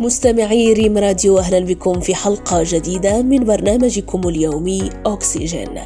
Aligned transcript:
مستمعي 0.00 0.72
ريم 0.72 0.98
راديو 0.98 1.38
أهلا 1.38 1.60
بكم 1.60 2.00
في 2.00 2.14
حلقة 2.14 2.62
جديدة 2.66 3.22
من 3.22 3.44
برنامجكم 3.44 4.28
اليومي 4.28 4.90
أكسجين. 5.06 5.80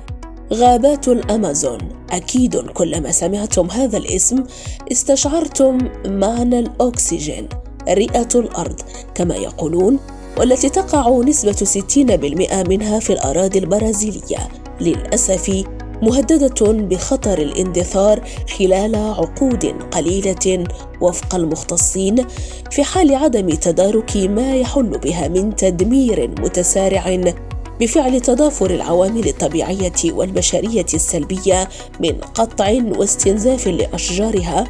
غابات 0.53 1.09
الأمازون. 1.09 1.79
أكيد 2.11 2.57
كلما 2.57 3.13
سمعتم 3.13 3.71
هذا 3.71 3.99
الاسم 3.99 4.45
استشعرتم 4.93 5.79
معنى 6.07 6.59
الأكسجين 6.59 7.49
رئة 7.89 8.29
الأرض 8.35 8.81
كما 9.15 9.35
يقولون 9.37 9.99
والتي 10.39 10.69
تقع 10.69 11.19
نسبة 11.19 11.53
60% 11.53 12.69
منها 12.69 13.01
في 13.01 13.13
الأراضي 13.13 13.59
البرازيلية. 13.59 14.49
للأسف 14.81 15.65
مهددة 16.03 16.73
بخطر 16.73 17.39
الاندثار 17.39 18.21
خلال 18.59 18.97
عقود 18.97 19.65
قليلة 19.91 20.65
وفق 21.01 21.35
المختصين 21.35 22.27
في 22.71 22.85
حال 22.85 23.15
عدم 23.15 23.49
تدارك 23.49 24.17
ما 24.17 24.57
يحل 24.57 24.99
بها 24.99 25.29
من 25.29 25.57
تدمير 25.57 26.31
متسارع 26.41 27.35
بفعل 27.81 28.21
تضافر 28.21 28.71
العوامل 28.71 29.29
الطبيعية 29.29 29.93
والبشرية 30.05 30.87
السلبية 30.95 31.69
من 32.01 32.13
قطع 32.13 32.79
واستنزاف 32.99 33.69
لأشجارها 33.69 34.65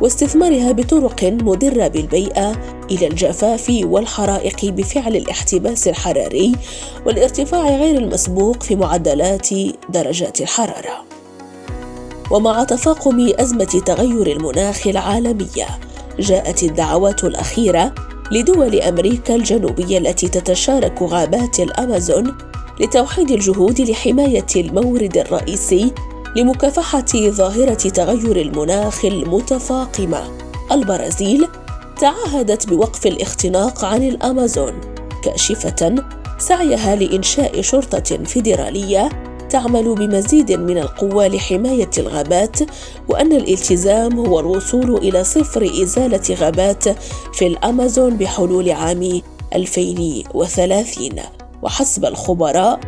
واستثمارها 0.00 0.72
بطرق 0.72 1.24
مضرة 1.24 1.88
بالبيئة 1.88 2.52
إلى 2.90 3.06
الجفاف 3.06 3.80
والحرائق 3.84 4.64
بفعل 4.64 5.16
الاحتباس 5.16 5.88
الحراري 5.88 6.52
والارتفاع 7.06 7.76
غير 7.76 7.98
المسبوق 7.98 8.62
في 8.62 8.76
معدلات 8.76 9.48
درجات 9.88 10.40
الحرارة. 10.40 11.04
ومع 12.30 12.64
تفاقم 12.64 13.32
أزمة 13.38 13.82
تغير 13.86 14.26
المناخ 14.26 14.86
العالمية 14.86 15.66
جاءت 16.18 16.62
الدعوات 16.62 17.24
الأخيرة 17.24 17.94
لدول 18.32 18.80
أمريكا 18.80 19.34
الجنوبية 19.34 19.98
التي 19.98 20.28
تتشارك 20.28 21.02
غابات 21.02 21.60
الأمازون 21.60 22.38
لتوحيد 22.80 23.30
الجهود 23.30 23.80
لحماية 23.80 24.46
المورد 24.56 25.16
الرئيسي 25.16 25.92
لمكافحة 26.36 27.06
ظاهرة 27.14 27.74
تغير 27.74 28.40
المناخ 28.40 29.04
المتفاقمه 29.04 30.22
البرازيل 30.72 31.46
تعهدت 32.00 32.68
بوقف 32.68 33.06
الاختناق 33.06 33.84
عن 33.84 34.02
الأمازون. 34.02 34.80
كاشفة 35.24 35.94
سعيها 36.38 36.94
لإنشاء 36.96 37.60
شرطة 37.60 38.24
فيدرالية 38.24 39.08
تعمل 39.50 39.94
بمزيد 39.94 40.52
من 40.52 40.78
القوة 40.78 41.28
لحماية 41.28 41.90
الغابات 41.98 42.56
وأن 43.08 43.32
الالتزام 43.32 44.18
هو 44.18 44.40
الوصول 44.40 44.96
إلى 44.96 45.24
صفر 45.24 45.82
إزالة 45.82 46.34
غابات 46.34 46.88
في 47.34 47.46
الأمازون 47.46 48.16
بحلول 48.16 48.70
عام 48.70 49.22
2030 49.54 51.10
وحسب 51.62 52.04
الخبراء 52.04 52.80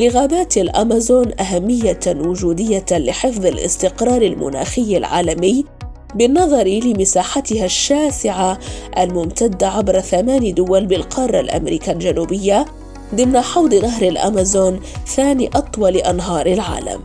لغابات 0.00 0.56
الأمازون 0.56 1.40
أهمية 1.40 2.00
وجودية 2.06 2.84
لحفظ 2.90 3.46
الاستقرار 3.46 4.22
المناخي 4.22 4.96
العالمي 4.96 5.64
بالنظر 6.14 6.64
لمساحتها 6.64 7.64
الشاسعة 7.64 8.58
الممتدة 8.98 9.68
عبر 9.68 10.00
ثمان 10.00 10.54
دول 10.54 10.86
بالقارة 10.86 11.40
الأمريكا 11.40 11.92
الجنوبية 11.92 12.66
ضمن 13.14 13.40
حوض 13.40 13.74
نهر 13.74 14.02
الأمازون 14.02 14.80
ثاني 15.06 15.50
أطول 15.54 15.96
أنهار 15.96 16.46
العالم. 16.46 17.00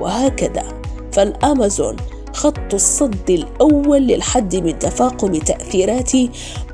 وهكذا 0.00 0.64
فالأمازون 1.12 1.96
خط 2.34 2.74
الصد 2.74 3.30
الأول 3.30 4.02
للحد 4.02 4.56
من 4.56 4.78
تفاقم 4.78 5.38
تأثيرات 5.38 6.12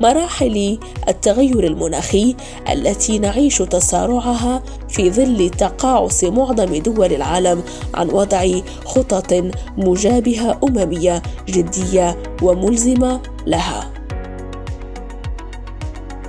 مراحل 0.00 0.78
التغير 1.08 1.66
المناخي 1.66 2.36
التي 2.72 3.18
نعيش 3.18 3.58
تسارعها 3.58 4.62
في 4.88 5.10
ظل 5.10 5.50
تقاعس 5.50 6.24
معظم 6.24 6.76
دول 6.76 7.12
العالم 7.12 7.62
عن 7.94 8.10
وضع 8.10 8.46
خطط 8.84 9.44
مجابهة 9.78 10.60
أممية 10.64 11.22
جدية 11.48 12.18
وملزمة 12.42 13.20
لها. 13.46 13.90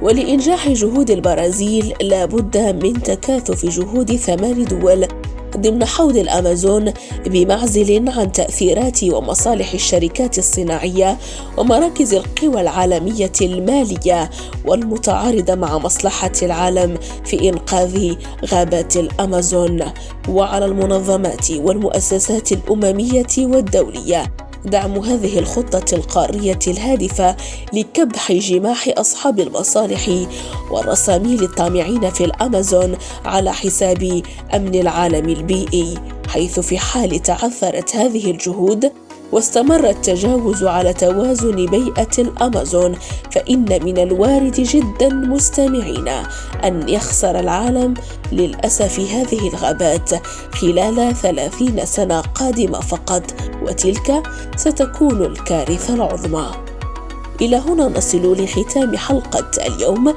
ولإنجاح 0.02 0.69
جهود 0.69 1.12
البرازيل 1.12 1.94
لا 2.02 2.25
بد 2.25 2.58
من 2.58 2.94
تكاثف 2.94 3.66
جهود 3.66 4.16
ثمان 4.16 4.63
دول 4.63 5.08
ضمن 5.57 5.85
حوض 5.85 6.17
الأمازون 6.17 6.94
بمعزل 7.25 8.09
عن 8.09 8.31
تأثيرات 8.31 9.03
ومصالح 9.03 9.73
الشركات 9.73 10.38
الصناعية 10.38 11.17
ومراكز 11.57 12.13
القوى 12.13 12.62
العالمية 12.62 13.31
المالية 13.41 14.29
والمتعارضه 14.66 15.56
مع 15.56 15.78
مصلحة 15.78 16.31
العالم 16.41 16.97
في 17.25 17.50
إنقاذ 17.50 18.16
غابات 18.45 18.97
الأمازون 18.97 19.84
وعلى 20.29 20.66
المنظمات 20.66 21.51
والمؤسسات 21.51 22.51
الأممية 22.51 23.25
والدولية. 23.38 24.41
دعم 24.66 24.97
هذه 24.97 25.39
الخطة 25.39 25.95
القارية 25.95 26.59
الهادفة 26.67 27.35
لكبح 27.73 28.31
جماح 28.31 28.89
أصحاب 28.97 29.39
المصالح 29.39 30.09
والرساميل 30.72 31.44
الطامعين 31.44 32.09
في 32.09 32.25
الأمازون 32.25 32.97
على 33.25 33.53
حساب 33.53 34.21
أمن 34.53 34.75
العالم 34.75 35.29
البيئي 35.29 35.97
حيث 36.27 36.59
في 36.59 36.77
حال 36.77 37.21
تعثرت 37.21 37.95
هذه 37.95 38.31
الجهود 38.31 38.91
واستمر 39.31 39.90
التجاوز 39.90 40.64
على 40.64 40.94
توازن 40.94 41.66
بيئة 41.66 42.18
الأمازون 42.19 42.96
فإن 43.31 43.84
من 43.84 43.97
الوارد 43.97 44.53
جدا 44.53 45.09
مستمعين 45.09 46.08
أن 46.64 46.90
يخسر 46.90 47.40
العالم 47.40 47.94
للأسف 48.31 49.00
هذه 49.00 49.47
الغابات 49.47 50.09
خلال 50.56 51.16
ثلاثين 51.16 51.86
سنة 51.86 52.22
قادمة 52.22 52.80
فقط 52.80 53.24
وتلك 53.64 54.24
ستكون 54.56 55.25
الكارثة 55.25 55.94
العظمى. 55.94 56.52
إلى 57.42 57.58
هنا 57.58 57.88
نصل 57.88 58.44
لختام 58.44 58.98
حلقة 58.98 59.52
اليوم. 59.68 60.13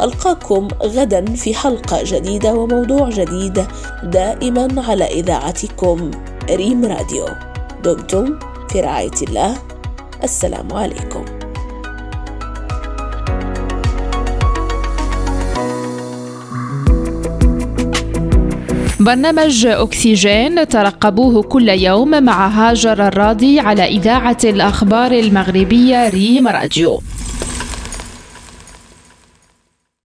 ألقاكم 0.00 0.68
غدا 0.82 1.24
في 1.34 1.54
حلقة 1.54 1.98
جديدة 2.04 2.54
وموضوع 2.54 3.08
جديد 3.08 3.66
دائما 4.02 4.82
على 4.88 5.04
إذاعتكم 5.04 6.10
ريم 6.50 6.84
راديو. 6.84 7.26
دمتم 7.84 8.38
في 8.72 8.80
رعاية 8.80 9.10
الله. 9.28 9.58
السلام 10.24 10.72
عليكم. 10.72 11.24
برنامج 19.00 19.66
أكسجين 19.66 20.68
ترقبوه 20.68 21.42
كل 21.42 21.68
يوم 21.68 22.22
مع 22.22 22.48
هاجر 22.48 23.08
الراضي 23.08 23.60
على 23.60 23.84
إذاعة 23.84 24.38
الأخبار 24.44 25.12
المغربية 25.12 26.08
ريم 26.08 26.48
راديو. 26.48 27.00